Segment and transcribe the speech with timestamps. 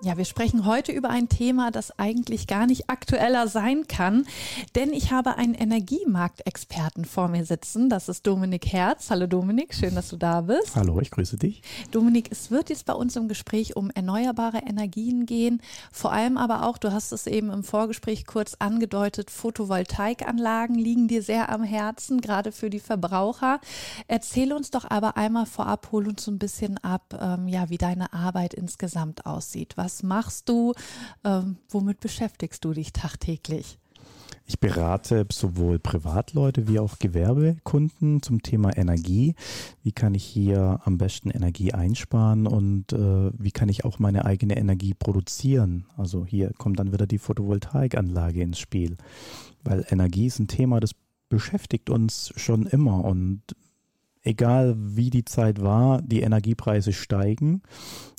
[0.00, 4.28] Ja, wir sprechen heute über ein Thema, das eigentlich gar nicht aktueller sein kann,
[4.76, 7.88] denn ich habe einen Energiemarktexperten vor mir sitzen.
[7.88, 9.10] Das ist Dominik Herz.
[9.10, 10.76] Hallo Dominik, schön, dass du da bist.
[10.76, 11.62] Hallo, ich grüße dich.
[11.90, 16.64] Dominik, es wird jetzt bei uns im Gespräch um erneuerbare Energien gehen, vor allem aber
[16.64, 22.20] auch, du hast es eben im Vorgespräch kurz angedeutet, Photovoltaikanlagen liegen dir sehr am Herzen,
[22.20, 23.60] gerade für die Verbraucher.
[24.06, 27.78] Erzähl uns doch aber einmal vorab, hol uns so ein bisschen ab, ähm, ja, wie
[27.78, 29.72] deine Arbeit insgesamt aussieht.
[29.76, 30.74] Was was machst du?
[31.24, 33.78] Ähm, womit beschäftigst du dich tagtäglich?
[34.44, 39.34] Ich berate sowohl Privatleute wie auch Gewerbekunden zum Thema Energie.
[39.82, 44.26] Wie kann ich hier am besten Energie einsparen und äh, wie kann ich auch meine
[44.26, 45.86] eigene Energie produzieren?
[45.96, 48.98] Also hier kommt dann wieder die Photovoltaikanlage ins Spiel,
[49.64, 50.90] weil Energie ist ein Thema, das
[51.30, 53.40] beschäftigt uns schon immer und
[54.22, 57.62] egal wie die Zeit war, die Energiepreise steigen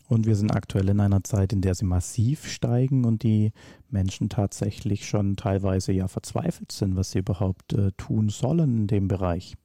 [0.10, 3.52] und wir sind aktuell in einer Zeit, in der sie massiv steigen und die
[3.90, 9.08] Menschen tatsächlich schon teilweise ja verzweifelt sind, was sie überhaupt äh, tun sollen in dem
[9.08, 9.56] Bereich.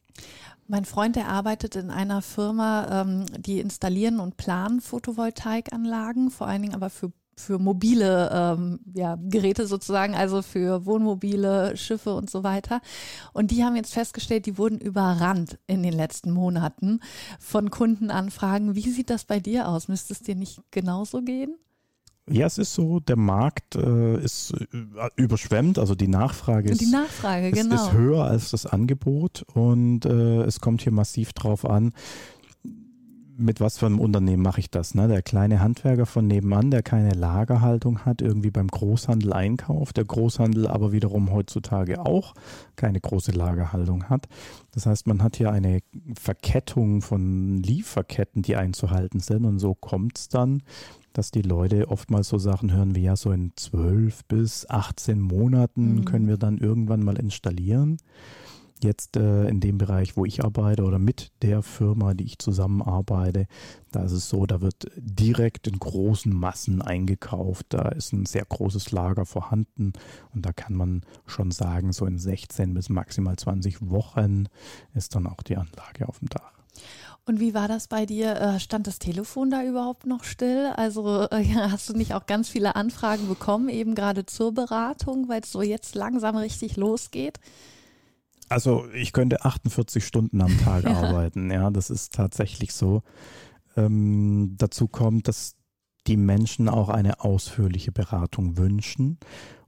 [0.69, 6.63] Mein Freund, der arbeitet in einer Firma, ähm, die installieren und planen Photovoltaikanlagen, vor allen
[6.63, 12.45] Dingen aber für für mobile ähm, ja, Geräte sozusagen, also für Wohnmobile, Schiffe und so
[12.45, 12.81] weiter.
[13.33, 17.01] Und die haben jetzt festgestellt, die wurden überrannt in den letzten Monaten
[17.39, 18.75] von Kundenanfragen.
[18.75, 19.89] Wie sieht das bei dir aus?
[19.89, 21.57] Müsste es dir nicht genauso gehen?
[22.31, 26.87] Ja, es ist so, der Markt äh, ist äh, überschwemmt, also die Nachfrage, ist, die
[26.87, 27.75] Nachfrage, ist, genau.
[27.75, 31.93] ist höher als das Angebot und äh, es kommt hier massiv drauf an,
[33.37, 34.95] mit was für einem Unternehmen mache ich das?
[34.95, 35.09] Ne?
[35.09, 40.67] Der kleine Handwerker von nebenan, der keine Lagerhaltung hat, irgendwie beim Großhandel einkauft, der Großhandel
[40.67, 42.35] aber wiederum heutzutage auch
[42.77, 44.27] keine große Lagerhaltung hat.
[44.73, 45.81] Das heißt, man hat hier eine
[46.19, 50.63] Verkettung von Lieferketten, die einzuhalten sind und so kommt es dann,
[51.13, 55.97] dass die Leute oftmals so Sachen hören wie ja, so in 12 bis 18 Monaten
[55.97, 56.05] mhm.
[56.05, 57.99] können wir dann irgendwann mal installieren
[58.83, 63.47] jetzt äh, in dem Bereich, wo ich arbeite oder mit der Firma, die ich zusammenarbeite,
[63.93, 67.67] da ist es so, da wird direkt in großen Massen eingekauft.
[67.71, 69.93] Da ist ein sehr großes Lager vorhanden
[70.35, 74.47] und da kann man schon sagen, so in 16 bis maximal 20 Wochen
[74.95, 76.53] ist dann auch die Anlage auf dem Dach.
[77.27, 78.37] Und wie war das bei dir?
[78.37, 80.73] Äh, stand das Telefon da überhaupt noch still?
[80.77, 85.41] Also äh, hast du nicht auch ganz viele Anfragen bekommen, eben gerade zur Beratung, weil
[85.41, 87.41] es so jetzt langsam richtig losgeht?
[88.49, 90.93] Also ich könnte 48 Stunden am Tag ja.
[90.93, 93.03] arbeiten, ja, das ist tatsächlich so.
[93.77, 95.57] Ähm, dazu kommt, dass
[96.07, 99.19] die Menschen auch eine ausführliche Beratung wünschen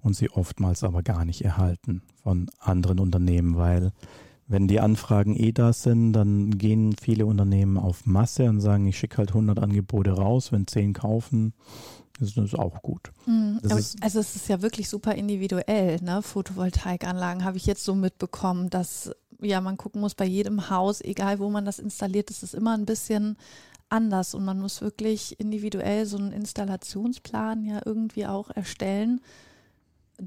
[0.01, 3.93] und sie oftmals aber gar nicht erhalten von anderen Unternehmen, weil
[4.49, 8.99] wenn die Anfragen eh da sind, dann gehen viele Unternehmen auf Masse und sagen, ich
[8.99, 11.53] schicke halt 100 Angebote raus, wenn 10 kaufen,
[12.21, 13.13] das ist auch gut.
[13.27, 13.61] Mhm.
[13.63, 16.23] also es ist ja wirklich super individuell, ne?
[16.23, 21.39] Photovoltaikanlagen habe ich jetzt so mitbekommen, dass ja man gucken muss bei jedem Haus, egal
[21.41, 23.37] wo man das installiert, ist es immer ein bisschen
[23.89, 29.21] anders und man muss wirklich individuell so einen Installationsplan ja irgendwie auch erstellen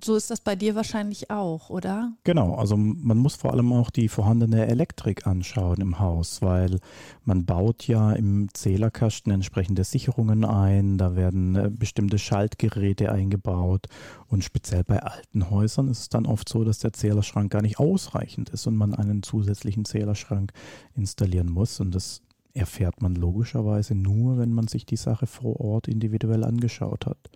[0.03, 2.13] so ist das bei dir wahrscheinlich auch, oder?
[2.23, 6.79] Genau, also man muss vor allem auch die vorhandene Elektrik anschauen im Haus, weil
[7.23, 13.87] man baut ja im Zählerkasten entsprechende Sicherungen ein, da werden äh, bestimmte Schaltgeräte eingebaut
[14.27, 17.79] und speziell bei alten Häusern ist es dann oft so, dass der Zählerschrank gar nicht
[17.79, 20.51] ausreichend ist und man einen zusätzlichen Zählerschrank
[20.95, 22.21] installieren muss und das
[22.53, 27.29] erfährt man logischerweise nur, wenn man sich die Sache vor Ort individuell angeschaut hat.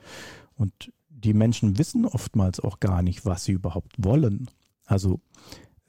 [0.55, 0.91] Und
[1.23, 4.49] die Menschen wissen oftmals auch gar nicht, was sie überhaupt wollen.
[4.85, 5.19] Also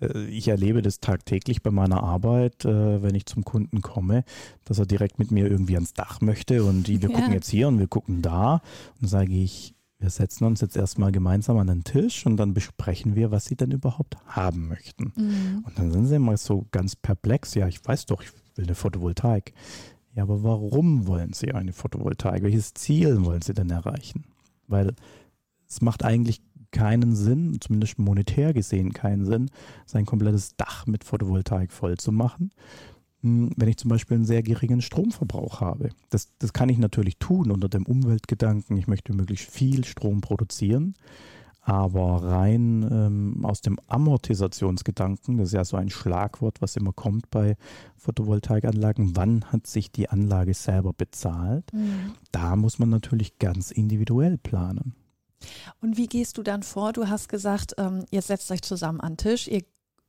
[0.00, 4.24] äh, ich erlebe das tagtäglich bei meiner Arbeit, äh, wenn ich zum Kunden komme,
[4.64, 7.08] dass er direkt mit mir irgendwie ans Dach möchte und wir ja.
[7.08, 8.62] gucken jetzt hier und wir gucken da.
[9.00, 13.14] Und sage ich, wir setzen uns jetzt erstmal gemeinsam an den Tisch und dann besprechen
[13.14, 15.12] wir, was sie denn überhaupt haben möchten.
[15.16, 15.64] Mhm.
[15.64, 17.54] Und dann sind sie immer so ganz perplex.
[17.54, 19.54] Ja, ich weiß doch, ich will eine Photovoltaik.
[20.14, 22.42] Ja, aber warum wollen sie eine Photovoltaik?
[22.42, 24.24] Welches Ziel wollen sie denn erreichen?
[24.68, 24.94] Weil
[25.68, 29.50] es macht eigentlich keinen Sinn, zumindest monetär gesehen keinen Sinn,
[29.86, 32.50] sein komplettes Dach mit Photovoltaik voll zu machen,
[33.22, 35.90] hm, wenn ich zum Beispiel einen sehr geringen Stromverbrauch habe.
[36.10, 40.94] Das, das kann ich natürlich tun unter dem Umweltgedanken, ich möchte möglichst viel Strom produzieren,
[41.66, 47.30] Aber rein ähm, aus dem Amortisationsgedanken, das ist ja so ein Schlagwort, was immer kommt
[47.30, 47.56] bei
[47.96, 51.72] Photovoltaikanlagen, wann hat sich die Anlage selber bezahlt?
[51.72, 52.12] Mhm.
[52.32, 54.94] Da muss man natürlich ganz individuell planen.
[55.80, 56.92] Und wie gehst du dann vor?
[56.92, 59.62] Du hast gesagt, ähm, jetzt setzt euch zusammen an den Tisch, ihr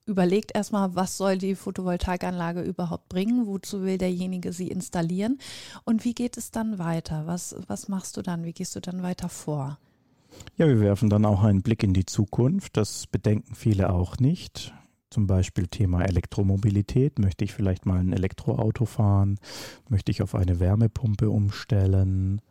[0.06, 5.40] überlegt erstmal, was soll die Photovoltaikanlage überhaupt bringen, wozu will derjenige sie installieren
[5.84, 7.26] und wie geht es dann weiter?
[7.26, 8.44] Was, was machst du dann?
[8.44, 9.80] Wie gehst du dann weiter vor?
[10.58, 12.78] Ja, wir werfen dann auch einen Blick in die Zukunft.
[12.78, 14.74] Das bedenken viele auch nicht.
[15.10, 17.20] Zum Beispiel Thema Elektromobilität.
[17.20, 19.40] Möchte ich vielleicht mal ein Elektroauto fahren?
[19.90, 22.42] Möchte ich auf eine Wärmepumpe umstellen?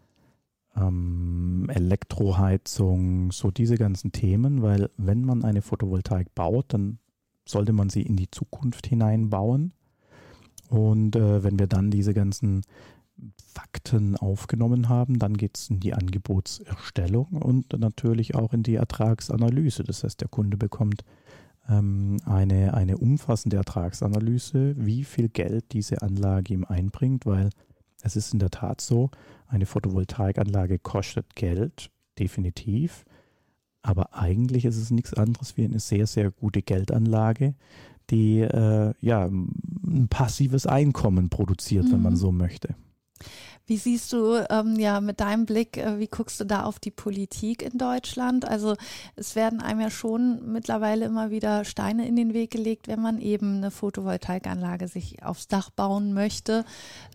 [0.76, 6.99] Ähm, Elektroheizung, so diese ganzen Themen, weil wenn man eine Photovoltaik baut, dann
[7.47, 9.73] sollte man sie in die Zukunft hineinbauen.
[10.69, 12.62] Und äh, wenn wir dann diese ganzen
[13.37, 19.85] Fakten aufgenommen haben, dann geht es in die Angebotserstellung und natürlich auch in die Ertragsanalyse.
[19.85, 21.05] Das heißt, der Kunde bekommt
[21.69, 27.50] ähm, eine, eine umfassende Ertragsanalyse, wie viel Geld diese Anlage ihm einbringt, weil
[28.05, 29.11] es ist in der Tat so,
[29.49, 33.05] eine Photovoltaikanlage kostet Geld, definitiv.
[33.83, 37.55] Aber eigentlich ist es nichts anderes wie eine sehr, sehr gute Geldanlage,
[38.11, 41.93] die äh, ja ein passives Einkommen produziert, mhm.
[41.93, 42.19] wenn man mhm.
[42.19, 42.75] so möchte.
[43.66, 46.90] Wie siehst du ähm, ja mit deinem Blick, äh, wie guckst du da auf die
[46.90, 48.46] Politik in Deutschland?
[48.46, 48.76] Also
[49.16, 53.20] es werden einem ja schon mittlerweile immer wieder Steine in den Weg gelegt, wenn man
[53.20, 56.66] eben eine Photovoltaikanlage sich aufs Dach bauen möchte.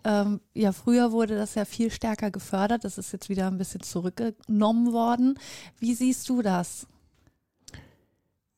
[0.04, 2.84] Ähm, ja, früher wurde das ja viel stärker gefördert.
[2.84, 5.38] Das ist jetzt wieder ein bisschen zurückgenommen worden.
[5.78, 6.88] Wie siehst du das?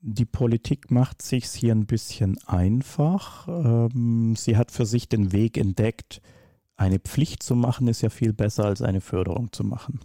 [0.04, 3.48] Die Politik macht sich hier ein bisschen einfach.
[3.48, 6.22] Ähm, sie hat für sich den Weg entdeckt,
[6.82, 10.00] eine Pflicht zu machen ist ja viel besser als eine Förderung zu machen.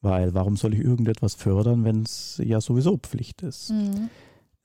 [0.00, 3.70] Weil warum soll ich irgendetwas fördern, wenn es ja sowieso Pflicht ist?
[3.70, 4.10] Mhm.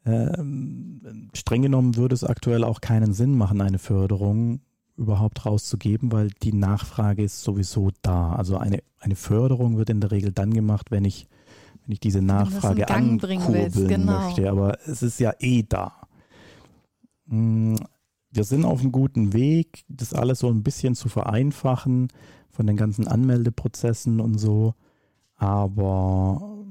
[0.04, 4.62] Ähm, streng genommen würde es aktuell auch keinen Sinn machen, eine Förderung
[4.96, 8.34] überhaupt rauszugeben, weil die Nachfrage ist sowieso da.
[8.34, 11.28] Also eine, eine Förderung wird in der Regel dann gemacht, wenn ich,
[11.86, 14.22] wenn ich diese Nachfrage ankurbeln genau.
[14.22, 14.50] möchte.
[14.50, 16.08] Aber es ist ja eh da.
[18.38, 22.10] Wir sind auf einem guten Weg, das alles so ein bisschen zu vereinfachen
[22.52, 24.76] von den ganzen Anmeldeprozessen und so.
[25.38, 26.64] Aber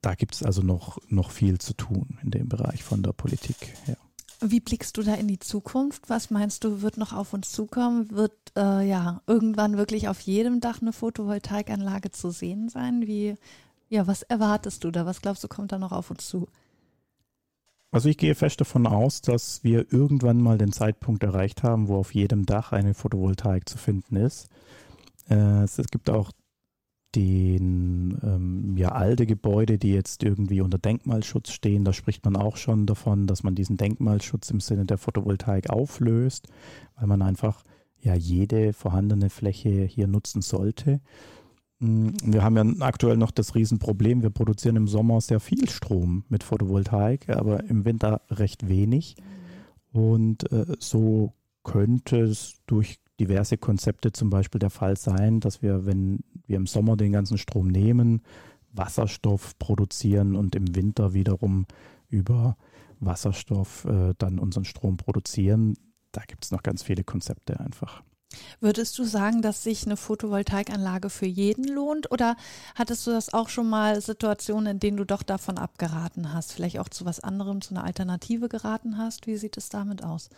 [0.00, 3.74] da gibt es also noch, noch viel zu tun in dem Bereich von der Politik.
[3.88, 3.96] Ja.
[4.42, 6.08] Wie blickst du da in die Zukunft?
[6.08, 8.12] Was meinst du, wird noch auf uns zukommen?
[8.12, 13.08] Wird äh, ja irgendwann wirklich auf jedem Dach eine Photovoltaikanlage zu sehen sein?
[13.08, 13.34] Wie,
[13.88, 15.04] ja, was erwartest du da?
[15.04, 16.46] Was glaubst du, kommt da noch auf uns zu?
[17.92, 21.96] Also ich gehe fest davon aus, dass wir irgendwann mal den Zeitpunkt erreicht haben, wo
[21.96, 24.48] auf jedem Dach eine Photovoltaik zu finden ist.
[25.28, 26.32] Äh, es, gibt auch
[27.14, 31.84] den ähm, ja alte Gebäude, die jetzt irgendwie unter Denkmalschutz stehen.
[31.84, 36.48] Da spricht man auch schon davon, dass man diesen Denkmalschutz im Sinne der Photovoltaik auflöst,
[36.96, 37.62] weil man einfach
[38.00, 41.02] ja jede vorhandene Fläche hier nutzen sollte.
[41.82, 46.24] Mm, wir haben ja aktuell noch das Riesenproblem, wir produzieren im Sommer sehr viel Strom
[46.28, 49.16] mit Photovoltaik, aber im Winter recht wenig.
[49.90, 51.32] Und äh, so
[51.64, 56.66] könnte es durch diverse Konzepte zum Beispiel der Fall sein, dass wir, wenn wir im
[56.66, 58.22] Sommer den ganzen Strom nehmen,
[58.72, 61.66] Wasserstoff produzieren und im Winter wiederum
[62.08, 62.56] über
[63.00, 65.74] Wasserstoff äh, dann unseren Strom produzieren.
[66.12, 68.02] Da gibt es noch ganz viele Konzepte einfach.
[68.60, 72.36] Würdest du sagen, dass sich eine Photovoltaikanlage für jeden lohnt oder
[72.74, 76.78] hattest du das auch schon mal Situationen, in denen du doch davon abgeraten hast, vielleicht
[76.78, 79.26] auch zu was anderem, zu einer Alternative geraten hast?
[79.26, 80.30] Wie sieht es damit aus?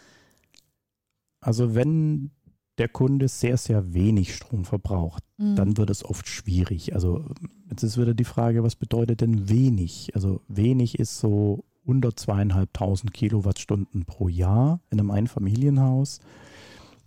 [1.40, 2.30] Also wenn
[2.78, 5.56] der Kunde sehr, sehr wenig Strom verbraucht, mhm.
[5.56, 6.94] dann wird es oft schwierig.
[6.94, 7.24] Also
[7.70, 10.10] jetzt ist wieder die Frage, was bedeutet denn wenig?
[10.14, 16.20] Also wenig ist so unter zweieinhalbtausend Kilowattstunden pro Jahr in einem Einfamilienhaus.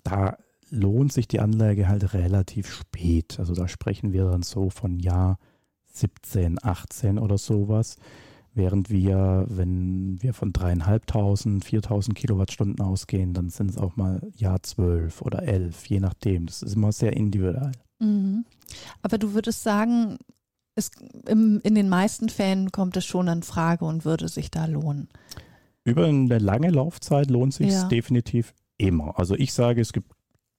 [0.03, 0.38] Da
[0.70, 3.40] lohnt sich die Anlage halt relativ spät.
[3.40, 5.38] Also da sprechen wir dann so von Jahr
[5.94, 7.98] 17, 18 oder sowas.
[8.54, 14.64] Während wir, wenn wir von dreieinhalbtausend, 4000 Kilowattstunden ausgehen, dann sind es auch mal Jahr
[14.64, 16.48] 12 oder 11, je nachdem.
[16.48, 17.72] Das ist immer sehr individuell.
[18.00, 18.46] Mhm.
[19.04, 20.18] Aber du würdest sagen,
[20.74, 20.92] es,
[21.28, 25.08] im, in den meisten Fällen kommt es schon in Frage und würde sich da lohnen.
[25.84, 27.88] Über eine lange Laufzeit lohnt sich ja.
[27.88, 29.18] definitiv immer.
[29.20, 30.12] Also ich sage, es gibt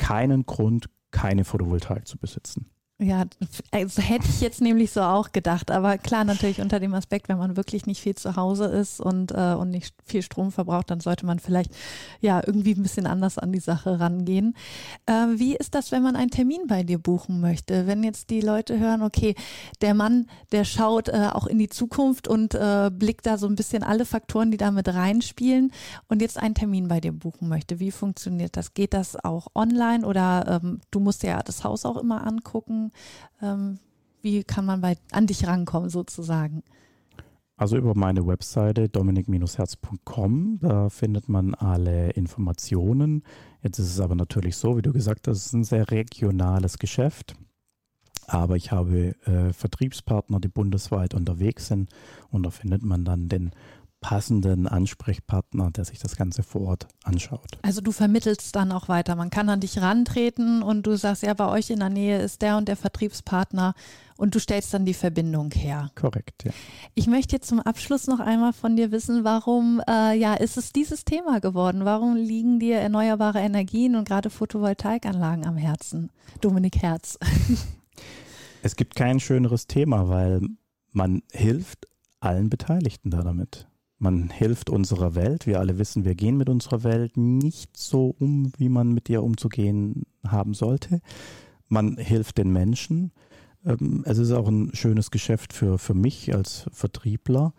[0.08, 2.70] keinen Grund, keine Photovoltaik zu besitzen.
[3.00, 3.26] Ja,
[3.70, 5.70] also hätte ich jetzt nämlich so auch gedacht.
[5.70, 9.30] Aber klar, natürlich unter dem Aspekt, wenn man wirklich nicht viel zu Hause ist und,
[9.30, 11.70] äh, und nicht viel Strom verbraucht, dann sollte man vielleicht
[12.20, 14.56] ja irgendwie ein bisschen anders an die Sache rangehen.
[15.06, 17.86] Äh, wie ist das, wenn man einen Termin bei dir buchen möchte?
[17.86, 19.36] Wenn jetzt die Leute hören, okay,
[19.80, 23.54] der Mann, der schaut äh, auch in die Zukunft und äh, blickt da so ein
[23.54, 25.70] bisschen alle Faktoren, die da mit reinspielen
[26.08, 27.78] und jetzt einen Termin bei dir buchen möchte.
[27.78, 28.74] Wie funktioniert das?
[28.74, 32.87] Geht das auch online oder ähm, du musst ja das Haus auch immer angucken?
[33.42, 33.78] Ähm,
[34.22, 36.62] wie kann man bei, an dich rankommen sozusagen?
[37.56, 43.24] Also über meine Webseite dominik-herz.com, da findet man alle Informationen.
[43.62, 46.78] Jetzt ist es aber natürlich so, wie du gesagt hast, es ist ein sehr regionales
[46.78, 47.34] Geschäft.
[48.28, 51.90] Aber ich habe äh, Vertriebspartner, die bundesweit unterwegs sind
[52.30, 53.50] und da findet man dann den
[54.00, 57.58] passenden Ansprechpartner, der sich das Ganze vor Ort anschaut.
[57.62, 59.16] Also du vermittelst dann auch weiter.
[59.16, 62.42] Man kann an dich rantreten und du sagst, ja, bei euch in der Nähe ist
[62.42, 63.74] der und der Vertriebspartner
[64.16, 65.90] und du stellst dann die Verbindung her.
[65.94, 66.52] Korrekt, ja.
[66.94, 70.72] Ich möchte jetzt zum Abschluss noch einmal von dir wissen, warum äh, ja, ist es
[70.72, 71.84] dieses Thema geworden?
[71.84, 76.10] Warum liegen dir erneuerbare Energien und gerade Photovoltaikanlagen am Herzen?
[76.40, 77.18] Dominik Herz.
[78.60, 80.40] Es gibt kein schöneres Thema, weil
[80.90, 81.86] man hilft
[82.20, 83.68] allen Beteiligten da damit.
[83.98, 85.46] Man hilft unserer Welt.
[85.46, 89.24] Wir alle wissen, wir gehen mit unserer Welt nicht so um, wie man mit ihr
[89.24, 91.00] umzugehen haben sollte.
[91.68, 93.12] Man hilft den Menschen.
[93.64, 97.54] Ähm, es ist auch ein schönes Geschäft für, für mich als Vertriebler.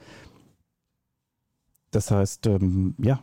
[1.92, 3.20] Das heißt, ähm, ja,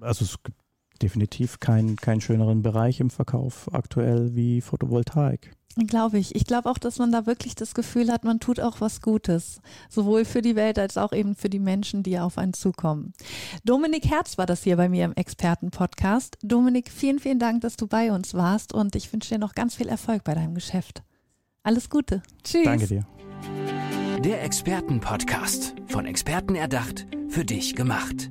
[0.00, 0.58] also es gibt
[0.98, 5.52] definitiv keinen kein schöneren Bereich im Verkauf aktuell wie Photovoltaik.
[5.76, 6.34] Glaube ich.
[6.34, 9.60] Ich glaube auch, dass man da wirklich das Gefühl hat, man tut auch was Gutes.
[9.90, 13.12] Sowohl für die Welt als auch eben für die Menschen, die auf einen zukommen.
[13.62, 16.38] Dominik Herz war das hier bei mir im Experten-Podcast.
[16.42, 19.74] Dominik, vielen, vielen Dank, dass du bei uns warst und ich wünsche dir noch ganz
[19.74, 21.02] viel Erfolg bei deinem Geschäft.
[21.62, 22.22] Alles Gute.
[22.42, 22.64] Tschüss.
[22.64, 23.06] Danke dir.
[24.24, 25.74] Der Experten-Podcast.
[25.88, 28.30] Von Experten erdacht, für dich gemacht.